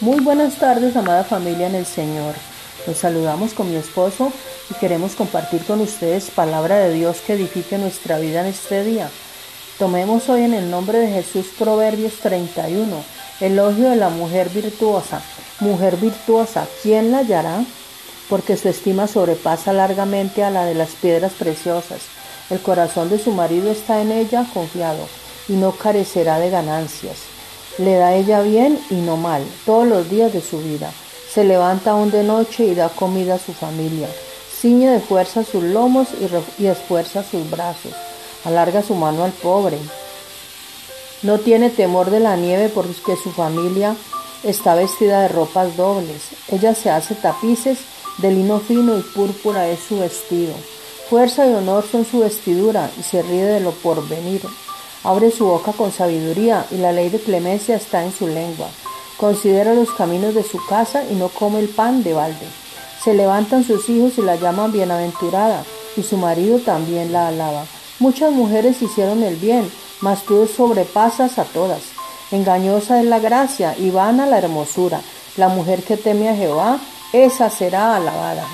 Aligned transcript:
Muy 0.00 0.20
buenas 0.20 0.54
tardes, 0.54 0.94
amada 0.94 1.24
familia 1.24 1.66
en 1.66 1.74
el 1.74 1.84
Señor. 1.84 2.36
Los 2.86 2.98
saludamos 2.98 3.52
con 3.52 3.68
mi 3.68 3.74
esposo 3.74 4.32
y 4.70 4.74
queremos 4.74 5.16
compartir 5.16 5.64
con 5.64 5.80
ustedes 5.80 6.30
palabra 6.30 6.78
de 6.78 6.92
Dios 6.92 7.16
que 7.26 7.32
edifique 7.32 7.78
nuestra 7.78 8.20
vida 8.20 8.42
en 8.42 8.46
este 8.46 8.84
día. 8.84 9.10
Tomemos 9.76 10.28
hoy 10.28 10.42
en 10.42 10.54
el 10.54 10.70
nombre 10.70 10.98
de 10.98 11.08
Jesús 11.08 11.46
Proverbios 11.58 12.12
31, 12.22 12.96
elogio 13.40 13.90
de 13.90 13.96
la 13.96 14.08
mujer 14.08 14.50
virtuosa. 14.50 15.20
Mujer 15.58 15.96
virtuosa, 15.96 16.68
¿quién 16.80 17.10
la 17.10 17.18
hallará? 17.18 17.64
Porque 18.28 18.56
su 18.56 18.68
estima 18.68 19.08
sobrepasa 19.08 19.72
largamente 19.72 20.44
a 20.44 20.50
la 20.50 20.64
de 20.64 20.74
las 20.74 20.90
piedras 20.90 21.32
preciosas. 21.32 22.02
El 22.50 22.60
corazón 22.60 23.10
de 23.10 23.18
su 23.18 23.32
marido 23.32 23.72
está 23.72 24.00
en 24.00 24.12
ella 24.12 24.46
confiado 24.54 25.08
y 25.48 25.54
no 25.54 25.72
carecerá 25.72 26.38
de 26.38 26.50
ganancias. 26.50 27.37
Le 27.78 27.94
da 27.94 28.14
ella 28.14 28.42
bien 28.42 28.78
y 28.90 28.96
no 28.96 29.16
mal 29.16 29.44
todos 29.64 29.86
los 29.86 30.10
días 30.10 30.32
de 30.32 30.40
su 30.40 30.58
vida. 30.58 30.90
Se 31.32 31.44
levanta 31.44 31.92
aún 31.92 32.10
de 32.10 32.24
noche 32.24 32.64
y 32.64 32.74
da 32.74 32.88
comida 32.88 33.34
a 33.34 33.38
su 33.38 33.52
familia. 33.52 34.08
Ciñe 34.60 34.90
de 34.90 34.98
fuerza 34.98 35.44
sus 35.44 35.62
lomos 35.62 36.08
y, 36.58 36.66
esfuerza 36.66 37.22
sus 37.22 37.48
brazos. 37.48 37.92
Alarga 38.44 38.82
su 38.82 38.94
mano 38.94 39.22
al 39.22 39.30
pobre. 39.30 39.78
No 41.22 41.38
tiene 41.38 41.70
temor 41.70 42.10
de 42.10 42.18
la 42.18 42.36
nieve 42.36 42.68
porque 42.68 43.14
su 43.16 43.30
familia 43.30 43.94
está 44.42 44.74
vestida 44.74 45.22
de 45.22 45.28
ropas 45.28 45.76
dobles. 45.76 46.30
Ella 46.48 46.74
se 46.74 46.90
hace 46.90 47.14
tapices 47.14 47.78
de 48.18 48.32
lino 48.32 48.58
fino 48.58 48.98
y 48.98 49.02
púrpura 49.02 49.68
es 49.68 49.78
su 49.88 50.00
vestido. 50.00 50.54
Fuerza 51.08 51.46
y 51.46 51.54
honor 51.54 51.84
son 51.90 52.04
su 52.04 52.18
vestidura 52.18 52.90
y 52.98 53.04
se 53.04 53.22
ríe 53.22 53.44
de 53.44 53.60
lo 53.60 53.70
porvenir. 53.70 54.42
Abre 55.04 55.30
su 55.30 55.46
boca 55.46 55.72
con 55.72 55.92
sabiduría 55.92 56.66
y 56.70 56.76
la 56.76 56.92
ley 56.92 57.08
de 57.08 57.20
clemencia 57.20 57.76
está 57.76 58.04
en 58.04 58.12
su 58.12 58.26
lengua. 58.26 58.68
Considera 59.16 59.74
los 59.74 59.90
caminos 59.90 60.34
de 60.34 60.42
su 60.42 60.64
casa 60.66 61.04
y 61.10 61.14
no 61.14 61.28
come 61.28 61.60
el 61.60 61.68
pan 61.68 62.02
de 62.02 62.14
balde. 62.14 62.46
Se 63.02 63.14
levantan 63.14 63.64
sus 63.64 63.88
hijos 63.88 64.18
y 64.18 64.22
la 64.22 64.36
llaman 64.36 64.72
bienaventurada, 64.72 65.64
y 65.96 66.02
su 66.02 66.16
marido 66.16 66.58
también 66.58 67.12
la 67.12 67.28
alaba. 67.28 67.64
Muchas 68.00 68.32
mujeres 68.32 68.82
hicieron 68.82 69.22
el 69.22 69.36
bien, 69.36 69.70
mas 70.00 70.24
tú 70.24 70.46
sobrepasas 70.46 71.38
a 71.38 71.44
todas. 71.44 71.80
Engañosa 72.30 73.00
es 73.00 73.06
la 73.06 73.18
gracia 73.18 73.76
y 73.78 73.90
vana 73.90 74.26
la 74.26 74.38
hermosura. 74.38 75.00
La 75.36 75.48
mujer 75.48 75.82
que 75.82 75.96
teme 75.96 76.28
a 76.28 76.36
Jehová, 76.36 76.78
esa 77.12 77.50
será 77.50 77.96
alabada. 77.96 78.46